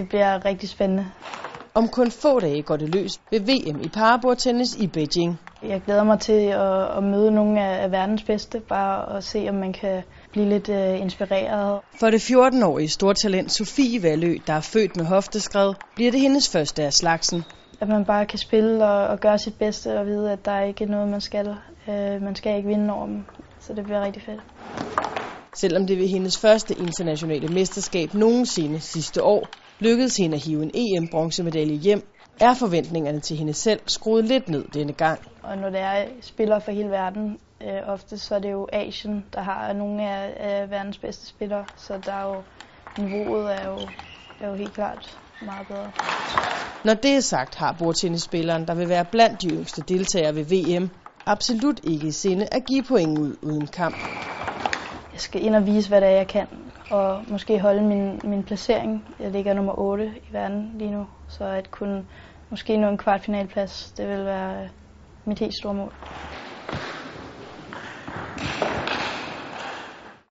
Det 0.00 0.08
bliver 0.08 0.44
rigtig 0.44 0.68
spændende. 0.68 1.06
Om 1.74 1.88
kun 1.88 2.10
få 2.10 2.40
dage 2.40 2.62
går 2.62 2.76
det 2.76 2.94
løs 2.94 3.10
ved 3.30 3.40
VM 3.40 3.80
i 3.80 3.88
parabordtennis 3.88 4.74
i 4.74 4.86
Beijing. 4.86 5.40
Jeg 5.62 5.80
glæder 5.86 6.04
mig 6.04 6.20
til 6.20 6.32
at, 6.32 6.96
at 6.96 7.02
møde 7.02 7.30
nogle 7.30 7.64
af 7.64 7.90
verdens 7.90 8.22
bedste, 8.22 8.60
bare 8.60 9.16
at 9.16 9.24
se, 9.24 9.46
om 9.48 9.54
man 9.54 9.72
kan 9.72 10.02
blive 10.32 10.48
lidt 10.48 10.68
uh, 10.68 11.00
inspireret. 11.00 11.80
For 12.00 12.10
det 12.10 12.30
14-årige 12.30 12.88
stortalent 12.88 13.52
Sofie 13.52 14.02
Valø, 14.02 14.36
der 14.46 14.52
er 14.52 14.60
født 14.60 14.96
med 14.96 15.04
hofteskred, 15.04 15.74
bliver 15.94 16.10
det 16.10 16.20
hendes 16.20 16.48
første 16.48 16.82
af 16.82 16.92
slagsen. 16.92 17.44
At 17.80 17.88
man 17.88 18.04
bare 18.04 18.26
kan 18.26 18.38
spille 18.38 18.84
og, 18.84 19.06
og 19.06 19.20
gøre 19.20 19.38
sit 19.38 19.54
bedste 19.54 19.98
og 19.98 20.06
vide, 20.06 20.32
at 20.32 20.44
der 20.44 20.52
er 20.52 20.64
ikke 20.64 20.84
noget, 20.86 21.08
man 21.08 21.20
skal. 21.20 21.48
Uh, 21.86 22.22
man 22.22 22.34
skal 22.34 22.56
ikke 22.56 22.68
vinde 22.68 22.94
over 22.94 23.06
dem, 23.06 23.24
så 23.58 23.72
det 23.72 23.84
bliver 23.84 24.04
rigtig 24.04 24.22
fedt. 24.22 24.40
Selvom 25.54 25.86
det 25.86 25.98
ved 25.98 26.06
hendes 26.06 26.38
første 26.38 26.74
internationale 26.74 27.48
mesterskab 27.48 28.14
nogensinde 28.14 28.80
sidste 28.80 29.22
år 29.22 29.46
lykkedes 29.80 30.16
hende 30.16 30.34
at 30.36 30.44
hive 30.44 30.62
en 30.62 30.70
EM-bronzemedalje 30.74 31.74
hjem, 31.74 32.02
er 32.40 32.54
forventningerne 32.54 33.20
til 33.20 33.36
hende 33.36 33.54
selv 33.54 33.80
skruet 33.86 34.24
lidt 34.24 34.48
ned 34.48 34.64
denne 34.74 34.92
gang. 34.92 35.20
Og 35.42 35.58
når 35.58 35.70
det 35.70 35.80
er 35.80 36.04
spillere 36.20 36.60
fra 36.60 36.72
hele 36.72 36.90
verden, 36.90 37.38
øh, 37.60 37.88
ofte 37.88 38.18
så 38.18 38.34
er 38.34 38.38
det 38.38 38.52
jo 38.52 38.68
Asien, 38.72 39.24
der 39.34 39.40
har 39.40 39.72
nogle 39.72 40.02
af, 40.02 40.32
af 40.36 40.70
verdens 40.70 40.98
bedste 40.98 41.26
spillere, 41.26 41.64
så 41.76 42.00
der 42.04 42.12
er 42.12 42.28
jo, 42.28 42.42
niveauet 43.02 43.54
er 43.54 43.68
jo, 43.68 43.78
er 44.40 44.48
jo 44.48 44.54
helt 44.54 44.72
klart 44.72 45.18
meget 45.42 45.66
bedre. 45.66 45.90
Når 46.84 46.94
det 46.94 47.10
er 47.10 47.20
sagt, 47.20 47.54
har 47.54 47.76
bordtennisspilleren, 47.78 48.66
der 48.66 48.74
vil 48.74 48.88
være 48.88 49.04
blandt 49.04 49.42
de 49.42 49.48
yngste 49.48 49.82
deltagere 49.88 50.34
ved 50.34 50.44
VM, 50.44 50.90
absolut 51.26 51.80
ikke 51.84 52.06
i 52.06 52.10
sinde 52.10 52.48
at 52.52 52.64
give 52.66 52.82
point 52.82 53.18
ud 53.18 53.36
uden 53.42 53.66
kamp. 53.66 53.96
Jeg 55.12 55.20
skal 55.20 55.44
ind 55.44 55.54
og 55.54 55.66
vise, 55.66 55.88
hvad 55.88 56.00
det 56.00 56.08
er, 56.08 56.12
jeg 56.12 56.26
kan, 56.26 56.46
og 56.90 57.22
måske 57.28 57.60
holde 57.60 57.82
min, 57.82 58.20
min 58.24 58.42
placering. 58.42 59.04
Jeg 59.20 59.30
ligger 59.30 59.54
nummer 59.54 59.78
8 59.78 60.06
i 60.06 60.32
verden 60.32 60.70
lige 60.74 60.90
nu, 60.90 61.06
så 61.28 61.44
at 61.44 61.70
kunne 61.70 62.04
måske 62.50 62.76
nå 62.76 62.88
en 62.88 62.98
kvartfinalplads, 62.98 63.92
det 63.96 64.08
vil 64.08 64.24
være 64.24 64.68
mit 65.24 65.38
helt 65.38 65.54
store 65.54 65.74
mål. 65.74 65.92